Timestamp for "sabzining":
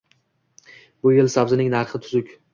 1.35-1.71